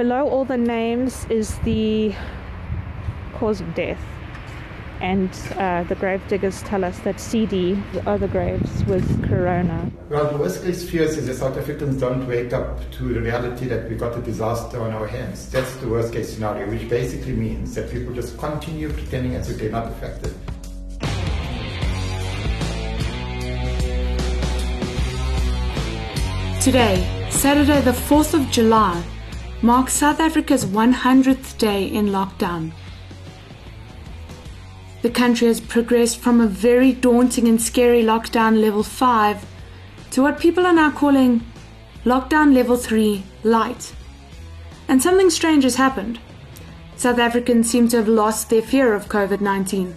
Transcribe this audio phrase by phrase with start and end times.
[0.00, 2.14] Below all the names is the
[3.34, 4.02] cause of death.
[5.02, 9.92] And uh, the grave diggers tell us that CD are the graves with corona.
[10.08, 13.66] Well, the worst case fears is that South Africans don't wake up to the reality
[13.66, 15.50] that we've got a disaster on our hands.
[15.50, 19.58] That's the worst case scenario, which basically means that people just continue pretending as if
[19.58, 20.32] they're not affected.
[26.62, 29.04] Today, Saturday, the 4th of July,
[29.62, 32.72] marks South Africa's 100th day in lockdown.
[35.02, 39.44] The country has progressed from a very daunting and scary lockdown level 5
[40.12, 41.44] to what people are now calling
[42.04, 43.94] lockdown level 3 light.
[44.88, 46.18] And something strange has happened.
[46.96, 49.94] South Africans seem to have lost their fear of COVID 19.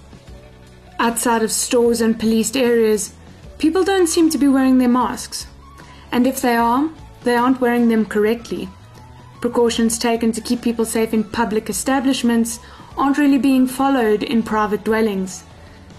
[1.00, 3.14] Outside of stores and policed areas,
[3.58, 5.48] people don't seem to be wearing their masks.
[6.12, 6.90] And if they are,
[7.24, 8.70] they aren't wearing them correctly.
[9.44, 12.62] Precautions taken to keep people safe in public establishments
[12.96, 15.44] aren't really being followed in private dwellings.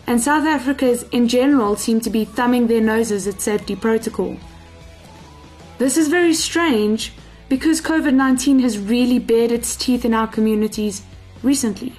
[0.07, 4.39] And South Africans in general seem to be thumbing their noses at safety protocol.
[5.77, 7.13] This is very strange
[7.51, 11.03] because COVID 19 has really bared its teeth in our communities
[11.43, 11.93] recently.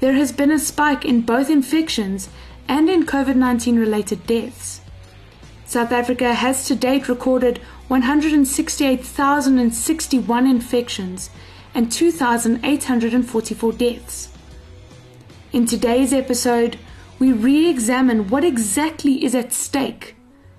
[0.00, 2.30] There has been a spike in both infections
[2.68, 4.80] and in COVID 19 related deaths.
[5.66, 11.30] South Africa has to date recorded 168,061 infections
[11.74, 14.28] and 2,844 deaths.
[15.52, 16.78] In today's episode,
[17.18, 20.14] we re examine what exactly is at stake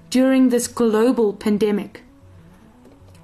[0.09, 2.01] during this global pandemic.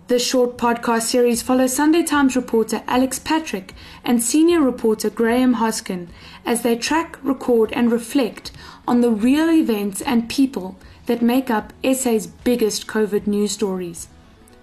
[0.07, 6.09] This short podcast series follows Sunday Times reporter Alex Patrick and senior reporter Graeme Hosken
[6.45, 8.51] as they track, record, and reflect
[8.85, 10.77] on the real events and people
[11.11, 14.07] that make up SA's biggest COVID news stories.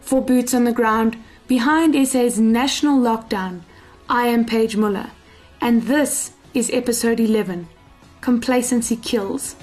[0.00, 3.60] For Boots on the Ground, behind SA's national lockdown,
[4.08, 5.10] I am Paige Muller,
[5.60, 7.68] and this is episode 11
[8.22, 9.56] Complacency Kills.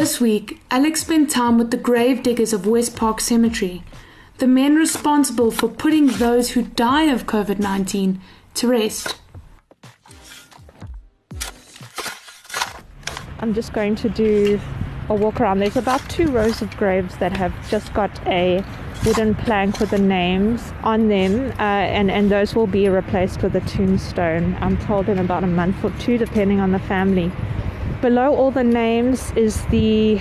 [0.00, 3.82] This week, Alex spent time with the grave diggers of West Park Cemetery,
[4.38, 8.18] the men responsible for putting those who die of COVID 19
[8.54, 9.20] to rest.
[13.40, 14.58] I'm just going to do
[15.10, 15.58] a walk around.
[15.58, 18.64] There's about two rows of graves that have just got a
[19.04, 23.54] wooden plank with the names on them, uh, and, and those will be replaced with
[23.54, 27.30] a tombstone, I'm told, in about a month or two, depending on the family.
[28.00, 30.18] Below all the names is the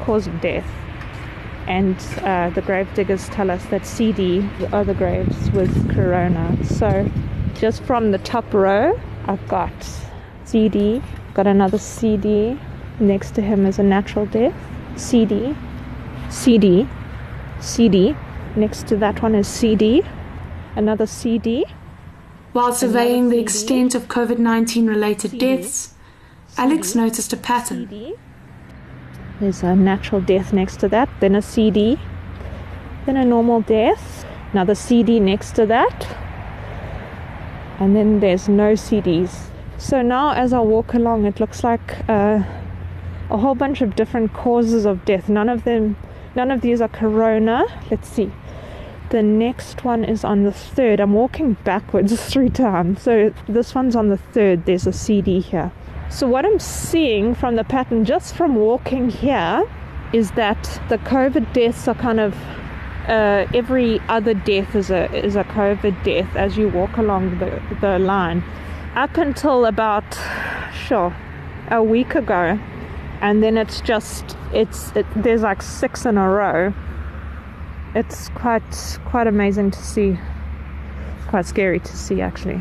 [0.00, 0.68] cause of death.
[1.66, 6.62] And uh, the grave diggers tell us that CD are the graves with corona.
[6.64, 7.10] So
[7.54, 9.72] just from the top row, I've got
[10.44, 11.00] CD,
[11.32, 12.60] got another CD.
[12.98, 14.54] Next to him is a natural death.
[14.96, 15.56] CD,
[16.28, 16.86] CD,
[17.60, 18.14] CD.
[18.54, 20.02] Next to that one is CD,
[20.76, 21.64] another CD.
[22.52, 25.94] While surveying the extent of COVID 19 related deaths,
[26.60, 27.88] Alex noticed a pattern.
[29.40, 31.98] There's a natural death next to that, then a CD,
[33.06, 36.06] then a normal death, another CD next to that,
[37.78, 39.46] and then there's no CDs.
[39.78, 42.42] So now, as I walk along, it looks like uh,
[43.30, 45.30] a whole bunch of different causes of death.
[45.30, 45.96] None of them,
[46.34, 47.64] none of these are corona.
[47.90, 48.30] Let's see.
[49.08, 51.00] The next one is on the third.
[51.00, 53.00] I'm walking backwards three times.
[53.00, 54.66] So this one's on the third.
[54.66, 55.72] There's a CD here.
[56.10, 59.64] So, what I'm seeing from the pattern just from walking here
[60.12, 62.34] is that the COVID deaths are kind of
[63.06, 67.62] uh, every other death is a is a COVID death as you walk along the,
[67.80, 68.42] the line.
[68.96, 70.18] Up until about
[70.74, 71.14] sure
[71.70, 72.58] a week ago,
[73.20, 76.74] and then it's just it's it, there's like six in a row.
[77.94, 80.18] It's quite quite amazing to see.
[81.28, 82.60] Quite scary to see actually.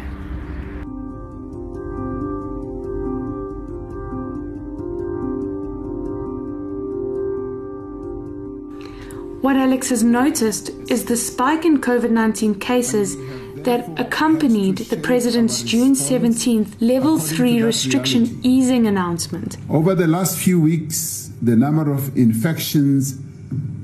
[9.41, 13.15] What Alex has noticed is the spike in COVID 19 cases
[13.63, 19.55] that accompanied the President's June 17th Level 3 restriction easing announcement.
[19.69, 23.17] Over the last few weeks, the number of infections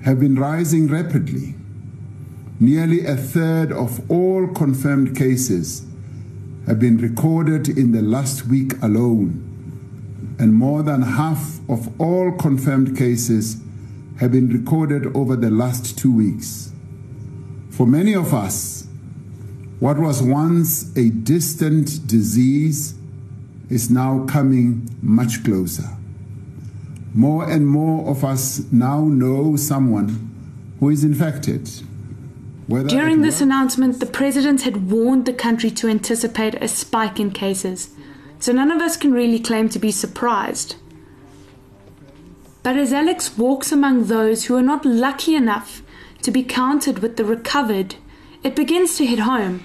[0.04, 1.56] have been rising rapidly.
[2.60, 5.86] Nearly a third of all confirmed cases
[6.68, 12.98] have been recorded in the last week alone, and more than half of all confirmed
[12.98, 13.62] cases
[14.20, 16.72] have been recorded over the last two weeks.
[17.70, 18.88] For many of us,
[19.80, 22.96] what was once a distant disease
[23.70, 25.90] is now coming much closer.
[27.14, 30.32] More and more of us now know someone
[30.80, 31.70] who is infected.
[32.68, 37.32] Whether During this announcement, the president had warned the country to anticipate a spike in
[37.32, 37.90] cases,
[38.40, 40.76] so none of us can really claim to be surprised.
[42.66, 45.84] But as Alex walks among those who are not lucky enough
[46.24, 47.94] to be counted with the recovered,
[48.42, 49.64] it begins to hit home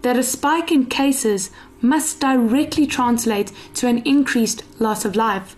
[0.00, 1.50] that a spike in cases
[1.82, 5.56] must directly translate to an increased loss of life,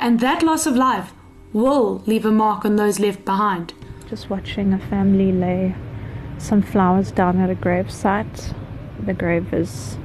[0.00, 1.12] and that loss of life
[1.52, 3.72] will leave a mark on those left behind.
[4.10, 5.76] Just watching a family lay
[6.38, 8.52] some flowers down at a gravesite.
[8.98, 9.96] The grave is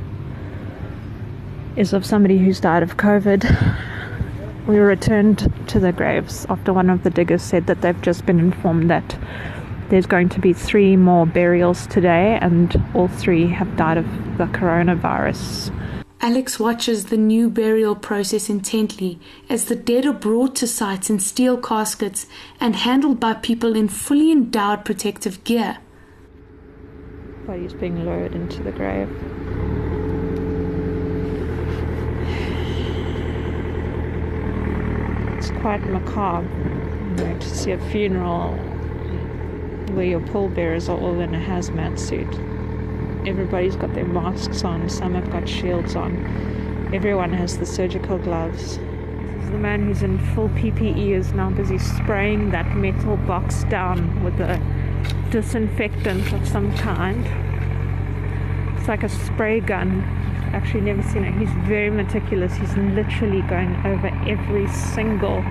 [1.75, 3.87] is of somebody who's died of COVID.
[4.67, 8.39] We returned to the graves after one of the diggers said that they've just been
[8.39, 9.17] informed that
[9.89, 14.05] there's going to be three more burials today, and all three have died of
[14.37, 15.75] the coronavirus.
[16.21, 19.19] Alex watches the new burial process intently
[19.49, 22.27] as the dead are brought to sites in steel caskets
[22.59, 25.79] and handled by people in fully endowed protective gear.
[27.47, 29.09] Bodies being lowered into the grave.
[35.61, 36.47] Quite macabre,
[37.17, 38.53] you know, to see a funeral
[39.93, 42.27] where your pallbearers are all in a hazmat suit.
[43.27, 46.89] Everybody's got their masks on, some have got shields on.
[46.93, 48.77] Everyone has the surgical gloves.
[48.77, 54.39] The man who's in full PPE is now busy spraying that metal box down with
[54.39, 54.59] a
[55.29, 57.23] disinfectant of some kind.
[58.77, 60.20] It's like a spray gun.
[60.53, 61.33] Actually, never seen it.
[61.35, 62.53] He's very meticulous.
[62.55, 65.43] He's literally going over every single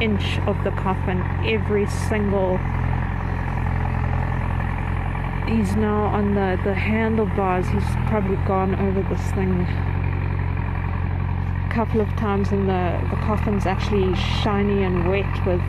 [0.00, 2.56] inch of the coffin, every single.
[5.46, 7.68] He's now on the, the handlebars.
[7.68, 9.60] He's probably gone over this thing
[11.66, 15.62] a couple of times, and the, the coffin's actually shiny and wet with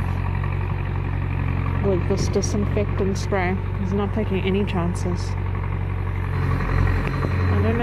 [1.86, 3.58] with this disinfectant spray.
[3.82, 5.34] He's not taking any chances.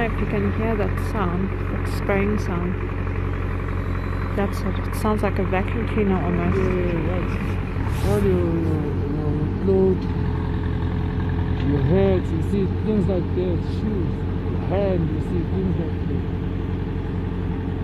[0.00, 2.72] Know if you can hear that sound, that spraying sound.
[4.34, 4.78] That's it.
[4.88, 6.56] It sounds like a vacuum cleaner almost.
[8.08, 10.00] all your, your, your clothes,
[11.68, 14.08] your head, you see things like that, shoes,
[14.48, 16.24] your hand, you see things like that.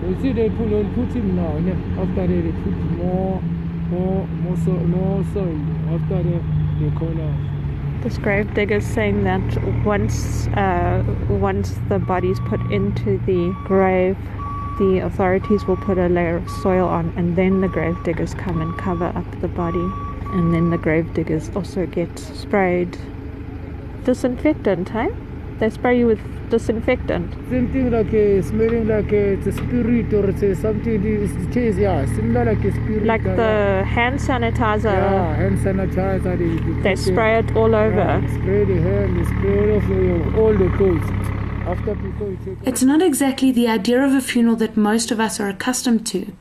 [0.09, 2.01] You see they put, they put him now, yeah.
[2.01, 3.41] after that they put more,
[3.93, 5.61] more, more, so, more soil,
[5.93, 6.43] after that
[6.79, 7.56] they call out.
[8.03, 14.17] This grave digger's saying that once uh, once the body's put into the grave,
[14.77, 18.61] the authorities will put a layer of soil on, and then the grave diggers come
[18.61, 19.89] and cover up the body,
[20.31, 22.97] and then the grave diggers also get sprayed
[24.05, 24.89] disinfectant.
[24.89, 25.09] Hey,
[25.59, 26.19] they spray you with
[26.49, 27.33] disinfectant.
[27.49, 31.53] Same thing like uh, smelling like uh, it's a spirit or it's uh, something, it's
[31.53, 33.05] taste, yeah, similar like a spirit.
[33.05, 36.37] Like uh, the hand sanitizer, Yeah, hand sanitizer.
[36.37, 37.95] They, they put, uh, spray it all over.
[37.95, 41.37] Yeah, spray the hand, they spray all of the, all the clothes.
[41.67, 45.39] After people take It's not exactly the idea of a funeral that most of us
[45.39, 46.31] are accustomed to.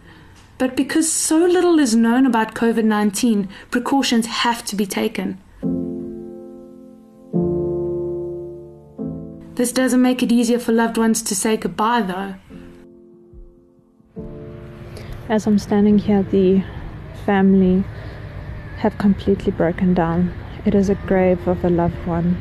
[0.58, 5.38] But because so little is known about COVID 19, precautions have to be taken.
[9.56, 12.34] This doesn't make it easier for loved ones to say goodbye, though.
[15.30, 16.62] As I'm standing here, the
[17.24, 17.82] family
[18.76, 20.34] have completely broken down.
[20.66, 22.36] It is a grave of a loved one.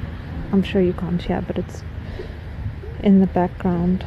[0.52, 1.84] I'm sure you can't hear, but it's
[3.00, 4.06] in the background.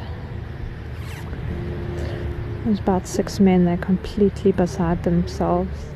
[2.63, 5.87] There's about six men, they're completely beside themselves.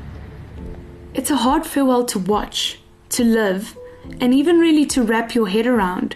[1.13, 2.79] It's a hard farewell to watch,
[3.09, 3.77] to live,
[4.19, 6.15] and even really to wrap your head around.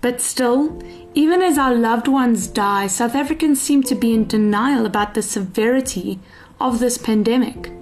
[0.00, 0.80] But still,
[1.14, 5.22] even as our loved ones die, South Africans seem to be in denial about the
[5.22, 6.20] severity
[6.60, 7.72] of this pandemic.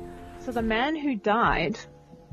[0.40, 1.78] So the man who died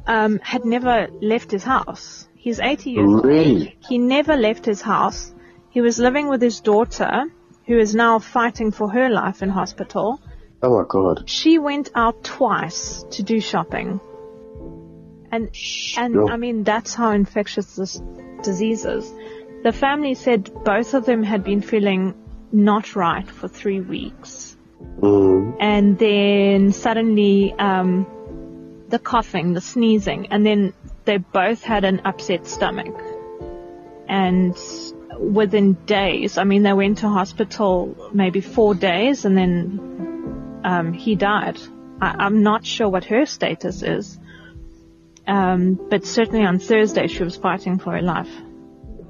[0.08, 2.28] um, had never left his house.
[2.36, 3.26] He's 80 years old.
[3.26, 3.78] Really?
[3.88, 5.34] He never left his house.
[5.70, 7.26] He was living with his daughter,
[7.66, 10.20] who is now fighting for her life in hospital.
[10.64, 11.30] Oh my god.
[11.30, 14.00] She went out twice to do shopping.
[15.32, 15.50] And
[15.98, 16.32] and Sure.
[16.32, 18.02] I mean that's how infectious this
[18.44, 19.12] disease is.
[19.63, 22.15] The family said both of them had been feeling
[22.51, 24.58] not right for three weeks.
[25.00, 25.56] Mm.
[25.60, 28.06] And then suddenly um,
[28.89, 30.74] the coughing, the sneezing, and then
[31.06, 32.96] they both had an upset stomach.
[34.08, 34.58] And
[35.20, 41.15] within days, I mean, they went to hospital maybe four days and then um, he
[41.15, 41.60] died.
[42.01, 44.20] I, I'm not sure what her status is,
[45.27, 48.34] Um, but certainly on Thursday, she was fighting for her life.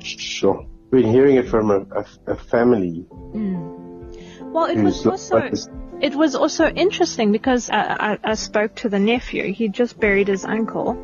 [0.04, 0.66] Sure.
[0.92, 3.06] We're hearing it from a, a, a family.
[3.10, 4.52] Hmm.
[4.52, 5.54] Well, it was also like
[6.02, 9.54] it was also interesting because I, I, I spoke to the nephew.
[9.54, 10.98] He just buried his uncle,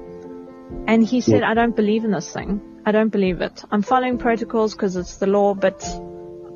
[0.87, 2.81] and he said, "I don't believe in this thing.
[2.85, 3.63] I don't believe it.
[3.71, 5.85] I'm following protocols because it's the law, but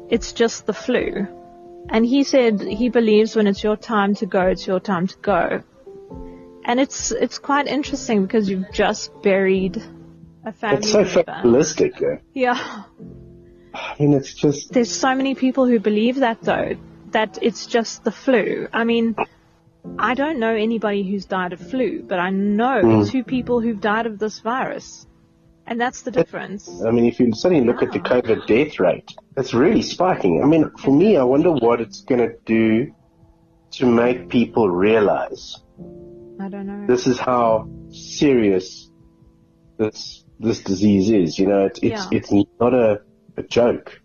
[0.09, 1.27] it's just the flu."
[1.89, 5.17] And he said he believes when it's your time to go, it's your time to
[5.17, 5.63] go.
[6.63, 9.81] And it's it's quite interesting because you've just buried
[10.45, 11.23] a family It's so member.
[11.23, 11.99] fatalistic.
[11.99, 12.17] Yeah.
[12.33, 12.83] Yeah.
[13.73, 16.75] I mean, it's just There's so many people who believe that though,
[17.11, 18.67] that it's just the flu.
[18.73, 19.15] I mean,
[19.97, 23.09] I don't know anybody who's died of flu, but I know hmm.
[23.09, 25.07] two people who've died of this virus.
[25.65, 26.69] And that's the difference.
[26.85, 30.41] I mean, if you suddenly look at the COVID death rate, it's really spiking.
[30.43, 32.93] I mean, for me, I wonder what it's going to do
[33.71, 35.55] to make people realize
[36.39, 36.87] I don't know.
[36.87, 38.89] this is how serious
[39.77, 41.39] this this disease is.
[41.39, 42.17] You know, it's it's Yeah.
[42.17, 43.01] it's not a,
[43.37, 44.01] a joke.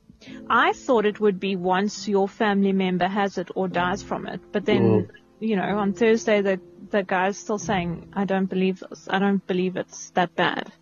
[0.48, 4.40] I thought it would be once your family member has it or dies from it,
[4.52, 5.08] but then, mm.
[5.40, 9.08] you know, on Thursday the the guy's still saying, "I don't believe this.
[9.10, 10.72] I don't believe it's that bad."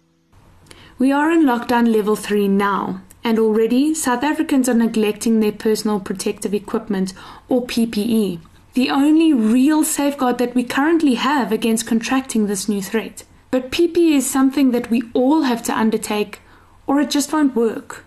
[0.98, 5.98] We are in lockdown level 3 now, and already South Africans are neglecting their personal
[5.98, 7.12] protective equipment
[7.48, 8.38] or PPE,
[8.74, 13.24] the only real safeguard that we currently have against contracting this new threat.
[13.54, 16.40] But PPE is something that we all have to undertake,
[16.88, 18.04] or it just won't work.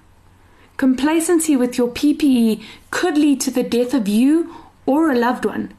[0.75, 2.62] Complacency with your PPE
[2.92, 4.54] could lead to the death of you
[4.86, 5.74] or a loved one.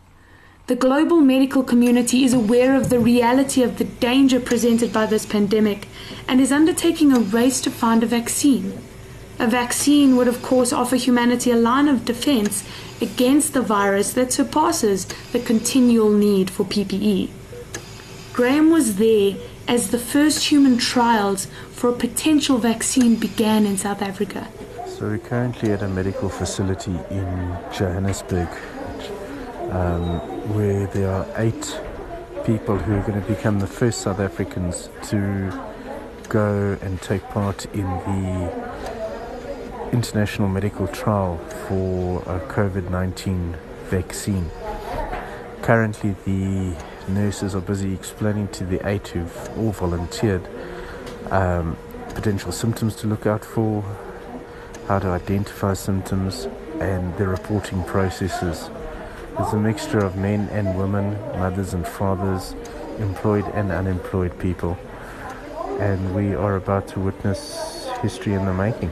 [0.68, 5.26] The global medical community is aware of the reality of the danger presented by this
[5.26, 5.86] pandemic
[6.26, 8.80] and is undertaking a race to find a vaccine.
[9.38, 12.66] A vaccine would, of course, offer humanity a line of defense
[13.02, 17.28] against the virus that surpasses the continual need for PPE.
[18.32, 19.36] Graeme was there
[19.68, 24.48] as the first human trials for a potential vaccine began in South Africa.
[24.86, 28.48] So we're currently at a medical facility in Johannesburg,
[29.70, 30.18] um,
[30.54, 31.80] where there are eight
[32.44, 35.52] people who are going to become the first South Africans to
[36.30, 38.78] go and take part in the
[39.92, 41.36] international medical trial
[41.68, 43.54] for a COVID-19
[43.90, 44.50] vaccine.
[45.60, 46.74] Currently, the
[47.08, 50.46] nurses are busy explaining to the eight who've all volunteered
[51.30, 51.76] um,
[52.14, 53.84] potential symptoms to look out for,
[54.86, 56.46] how to identify symptoms,
[56.80, 58.70] and the reporting processes.
[59.38, 62.54] It's a mixture of men and women, mothers and fathers,
[62.98, 64.76] employed and unemployed people.
[65.78, 68.90] And we are about to witness history in the making.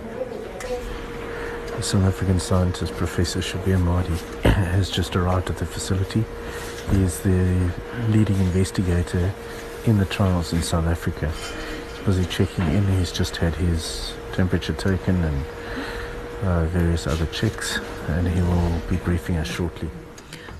[1.80, 6.24] South African scientist, Professor Shabir Madhi, has just arrived at the facility.
[6.90, 7.70] He is the
[8.08, 9.32] leading investigator
[9.84, 11.30] in the trials in South Africa.
[11.30, 12.86] He's busy checking in.
[12.98, 15.44] He's just had his temperature taken and
[16.42, 17.78] uh, various other checks,
[18.08, 19.90] and he will be briefing us shortly.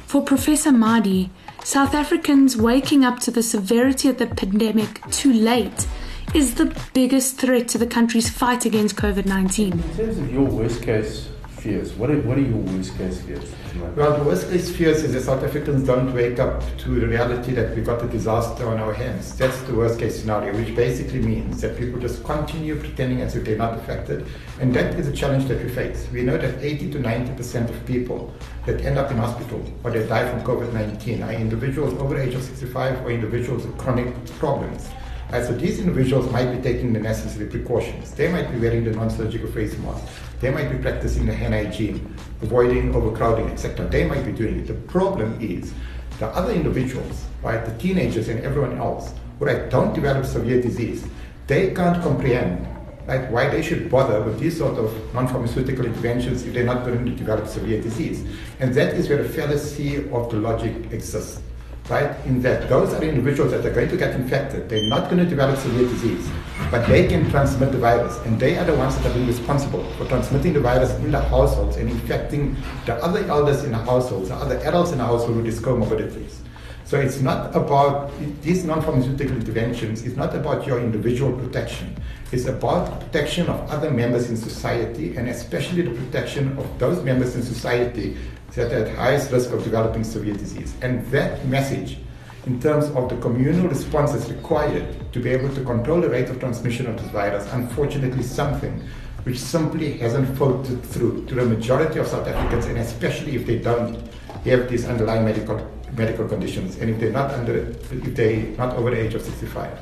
[0.07, 1.31] For Professor Madhi,
[1.65, 5.87] South Africans waking up to the severity of the pandemic too late
[6.35, 9.73] is the biggest threat to the country's fight against COVID 19.
[9.73, 13.53] In terms of your worst case fears, what are, what are your worst case fears?
[13.95, 17.53] Well, the worst case fears is that South Africans don't wake up to the reality
[17.53, 19.37] that we've got a disaster on our hands.
[19.37, 23.45] That's the worst case scenario, which basically means that people just continue pretending as if
[23.45, 24.27] they're not affected.
[24.61, 26.07] And that is a challenge that we face.
[26.13, 28.33] We know that 80 to 90% of people
[28.65, 32.23] that end up in hospital or that die from COVID 19 are individuals over the
[32.23, 34.89] age of 65 or individuals with chronic problems.
[35.33, 38.13] Uh, so these individuals might be taking the necessary precautions.
[38.13, 40.05] They might be wearing the non-surgical face mask.
[40.41, 43.89] They might be practicing the hand hygiene, avoiding overcrowding, etc.
[43.89, 44.69] They might be doing it.
[44.69, 45.73] The problem is
[46.21, 51.05] the other individuals, right, the teenagers and everyone else, who right, don't develop severe disease,
[51.49, 52.67] they can't comprehend
[53.07, 57.05] right, why they should bother with these sort of non-pharmaceutical interventions if they're not going
[57.05, 58.25] to develop severe disease.
[58.61, 61.41] And that is where the fallacy of the logic exists
[61.89, 62.17] right?
[62.27, 64.69] In that those are individuals that are going to get infected.
[64.69, 66.29] They're not going to develop severe disease,
[66.71, 69.85] but they can transmit the virus, and they are the ones that are being responsible
[69.93, 74.29] for transmitting the virus in the households and infecting the other elders in the households,
[74.29, 76.37] the other adults in the household with these comorbidities.
[76.85, 78.13] So it's not about
[78.43, 80.05] these non-pharmaceutical interventions.
[80.05, 81.97] It's not about your individual protection.
[82.31, 87.35] It's about protection of other members in society, and especially the protection of those members
[87.35, 88.17] in society
[88.57, 90.75] that are at highest risk of developing severe disease.
[90.83, 91.99] And that message,
[92.47, 96.41] in terms of the communal responses required to be able to control the rate of
[96.41, 98.83] transmission of this virus, unfortunately, something
[99.25, 103.59] which simply hasn't filtered through to the majority of South Africans, and especially if they
[103.59, 103.97] don't
[104.45, 105.61] have these underlying medical
[105.97, 109.79] medical conditions, and if they're not under, if they're not over the age of 65.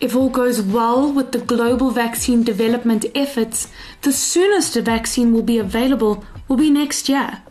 [0.00, 3.70] If all goes well with the global vaccine development efforts,
[4.02, 7.42] the soonest a vaccine will be available will be next year.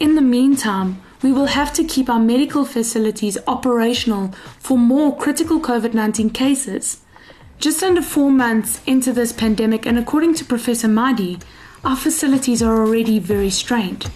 [0.00, 5.58] In the meantime, we will have to keep our medical facilities operational for more critical
[5.58, 7.00] COVID 19 cases.
[7.58, 11.42] Just under four months into this pandemic, and according to Professor Madhi,
[11.82, 14.08] our facilities are already very strained.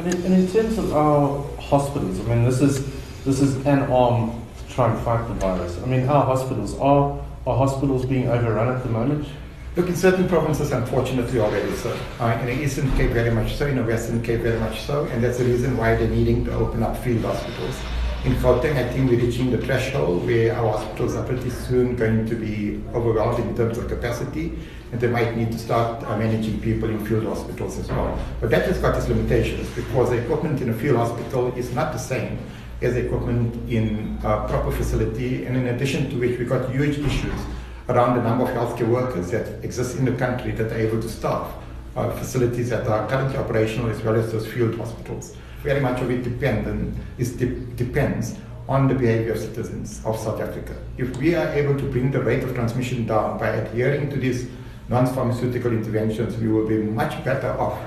[0.00, 2.84] And in, and in terms of our hospitals, I mean, this is
[3.24, 5.80] this is an arm to try and fight the virus.
[5.80, 9.28] I mean, our hospitals are are hospitals being overrun at the moment?
[9.76, 11.98] Look, in certain provinces, unfortunately, already so.
[12.20, 13.66] Uh, in the Eastern Cape, very much so.
[13.66, 15.06] In the Western Cape, very much so.
[15.06, 17.76] And that's the reason why they're needing to open up field hospitals.
[18.24, 22.24] In Gauteng, I think we're reaching the threshold where our hospitals are pretty soon going
[22.24, 24.56] to be overwhelmed in terms of capacity,
[24.92, 28.16] and they might need to start uh, managing people in field hospitals as well.
[28.40, 31.92] But that has got its limitations because the equipment in a field hospital is not
[31.92, 32.38] the same
[32.80, 36.96] as the equipment in a proper facility, and in addition to which, we've got huge
[36.98, 37.40] issues
[37.88, 41.08] around the number of healthcare workers that exist in the country that are able to
[41.08, 41.52] staff
[41.96, 46.10] uh, facilities that are currently operational as well as those field hospitals very much of
[46.10, 48.36] it depend is de- depends
[48.68, 50.76] on the behavior of citizens of South Africa.
[50.98, 54.46] If we are able to bring the rate of transmission down by adhering to these
[54.88, 57.78] non-pharmaceutical interventions, we will be much better off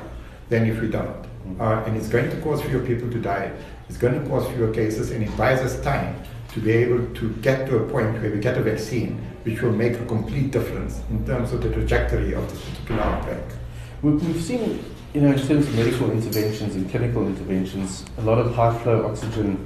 [0.50, 1.25] than if we don't.
[1.60, 3.51] Uh, and it's going to cause fewer people to die.
[3.89, 6.22] It's going to cause fewer cases, and it buys us time
[6.54, 9.72] to be able to get to a point where we get a vaccine which will
[9.72, 13.46] make a complete difference in terms of the trajectory of this particular outbreak.
[14.01, 18.54] We've seen you know, in terms of medical interventions and clinical interventions, a lot of
[18.54, 19.66] high flow oxygen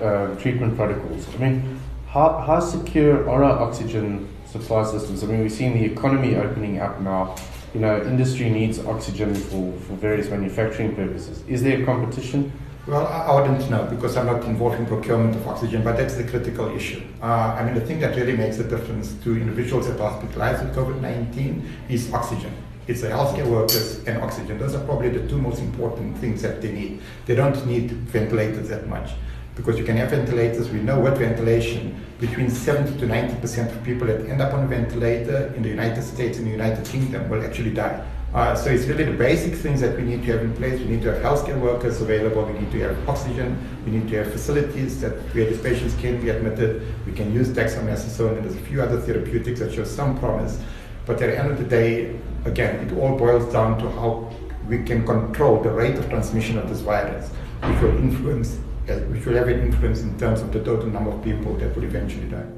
[0.00, 1.26] uh, treatment protocols.
[1.34, 5.24] I mean, how, how secure are our oxygen supply systems?
[5.24, 7.34] I mean, we've seen the economy opening up now.
[7.74, 11.42] You know, industry needs oxygen for, for various manufacturing purposes.
[11.48, 12.52] Is there competition?
[12.86, 16.24] Well, I, wouldn't know because I'm not involved in procurement of oxygen, but that's the
[16.24, 17.00] critical issue.
[17.22, 20.62] Uh, I mean, the thing that really makes a difference to individuals that are hospitalized
[20.62, 22.52] with COVID 19 is oxygen.
[22.86, 24.58] It's the healthcare workers and oxygen.
[24.58, 27.00] Those are probably the two most important things that they need.
[27.24, 29.12] They don't need ventilators that much
[29.54, 30.68] because you can have ventilators.
[30.68, 34.64] We know what ventilation, between 70 to 90 percent of people that end up on
[34.64, 38.04] a ventilator in the United States and the United Kingdom will actually die.
[38.34, 40.80] Uh, so it's really the basic things that we need to have in place.
[40.80, 42.44] We need to have healthcare workers available.
[42.44, 43.56] We need to have oxygen.
[43.86, 46.82] We need to have facilities that where these patients can be admitted.
[47.06, 50.60] We can use dexamethasone and there's a few other therapeutics that show some promise.
[51.06, 54.32] But at the end of the day, again, it all boils down to how
[54.66, 57.30] we can control the rate of transmission of this virus,
[57.62, 61.12] which will influence, uh, which will have an influence in terms of the total number
[61.12, 62.50] of people that will eventually die.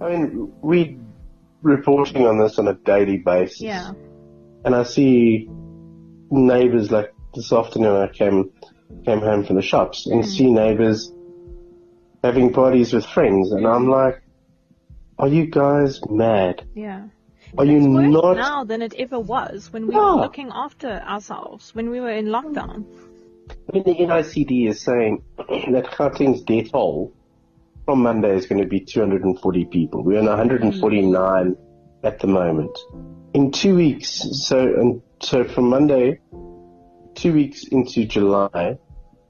[0.00, 0.98] I mean, we
[1.64, 3.60] reporting on this on a daily basis.
[3.60, 3.92] Yeah.
[4.64, 5.48] And I see
[6.30, 8.50] neighbors like this afternoon I came
[9.04, 10.26] came home from the shops and mm.
[10.26, 11.12] see neighbors
[12.22, 14.22] having parties with friends and I'm like,
[15.18, 16.66] are you guys mad?
[16.74, 17.08] Yeah.
[17.56, 21.90] Are you not now than it ever was when we were looking after ourselves when
[21.90, 22.84] we were in lockdown?
[23.50, 27.12] I mean, the NICD is saying that Gauteng's death toll
[27.84, 30.02] from Monday is going to be 240 people.
[30.02, 31.56] We're on 149
[32.02, 32.76] at the moment.
[33.34, 36.20] In two weeks, so and so from Monday,
[37.14, 38.78] two weeks into July,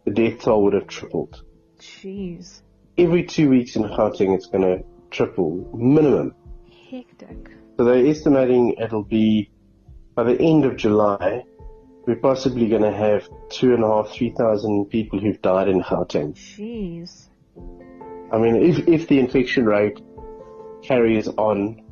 [0.04, 1.42] the death toll would have tripled.
[1.80, 2.60] Jeez.
[2.96, 6.34] Every two weeks in Gauteng, it's going to triple minimum.
[6.90, 7.50] Hectic.
[7.76, 9.50] So they're estimating it'll be
[10.14, 11.44] by the end of July,
[12.06, 15.82] we're possibly going to have two and a half, three thousand people who've died in
[15.82, 16.34] Gauteng.
[16.34, 17.28] Jeez.
[18.32, 20.00] I mean, if if the infection rate
[20.82, 21.84] carries on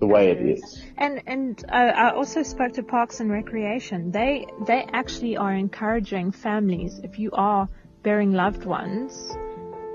[0.00, 0.82] the way it is.
[0.96, 4.10] And and uh, I also spoke to Parks and Recreation.
[4.10, 7.68] They they actually are encouraging families if you are
[8.02, 9.36] bearing loved ones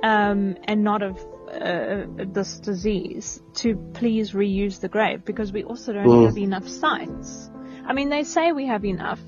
[0.03, 1.17] um, and not of
[1.51, 6.25] uh, this disease to please reuse the grave because we also don't mm.
[6.25, 7.49] have enough sites.
[7.85, 9.21] I mean, they say we have enough,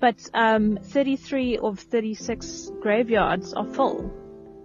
[0.00, 4.12] but um, 33 of 36 graveyards are full.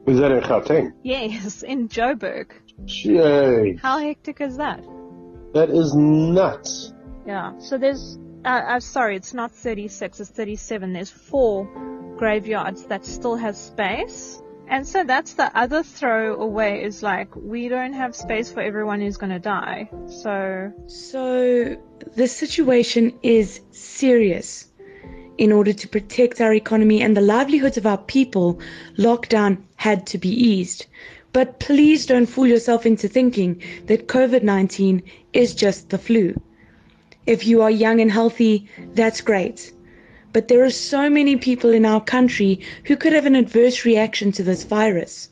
[0.08, 0.94] Is that in Gauteng?
[1.04, 2.52] Yes, in Joburg.
[2.86, 3.76] Yay.
[3.82, 4.84] How hectic is that?
[5.54, 6.94] That is nuts.
[7.26, 10.94] Yeah, so there's, uh, uh, sorry, it's not 36, it's 37.
[10.94, 11.66] There's four
[12.18, 17.94] graveyards that still has space and so that's the other throwaway is like, we don't
[17.94, 19.90] have space for everyone who's going to die.
[20.08, 20.72] So.
[20.88, 21.78] So
[22.16, 24.72] the situation is serious.
[25.38, 28.60] In order to protect our economy and the livelihoods of our people,
[28.98, 30.86] lockdown had to be eased.
[31.34, 36.40] But please don't fool yourself into thinking that COVID 19 is just the flu.
[37.26, 39.74] If you are young and healthy, that's great.
[40.36, 44.34] but there are so many people in our country who could have an adverse reaction
[44.34, 45.30] to this virus.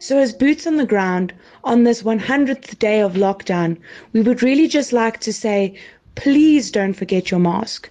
[0.00, 1.32] So, as boots on the ground
[1.64, 3.78] on this 100th day of lockdown,
[4.12, 5.74] we would really just like to say
[6.14, 7.88] please don't forget your mask.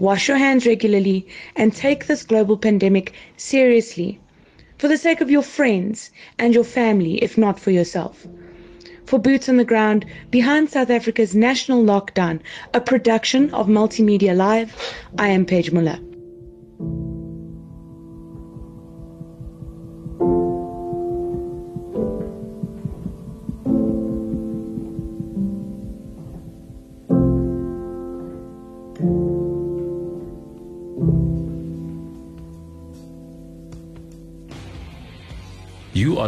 [0.00, 4.18] Wash your hands regularly and take this global pandemic seriously
[4.78, 8.26] for the sake of your friends and your family, if not for yourself.
[9.04, 12.40] For Boots on the Ground, behind South Africa's national lockdown,
[12.72, 14.74] a production of Multimedia Live,
[15.18, 15.98] I am Paige Muller.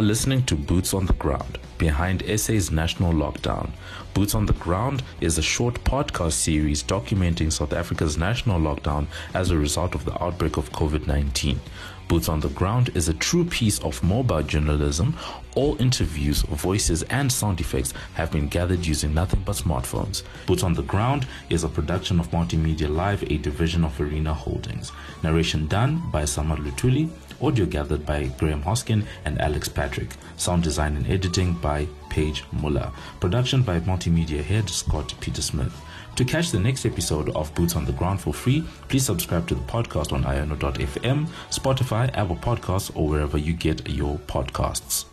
[0.03, 3.69] Listening to Boots on the Ground, behind SA's national lockdown.
[4.13, 9.51] Boots on the Ground is a short podcast series documenting South Africa's national lockdown as
[9.51, 11.59] a result of the outbreak of COVID 19.
[12.07, 15.17] Boots on the Ground is a true piece of mobile journalism.
[15.55, 20.23] All interviews, voices, and sound effects have been gathered using nothing but smartphones.
[20.45, 24.91] Boots on the Ground is a production of Multimedia Live, a division of Arena Holdings.
[25.21, 27.09] Narration done by Samar Lutuli.
[27.41, 30.11] Audio gathered by Graeme Hosken and Alex Patrick.
[30.37, 32.91] Sound design and editing by Paige Muller.
[33.19, 35.73] Production by Multimedia Head Scott Peter Smith.
[36.17, 39.55] To catch the next episode of Boots on the Ground for free, please subscribe to
[39.55, 45.05] the podcast on iono.fm, Spotify, Apple Podcasts, or wherever you get your podcasts.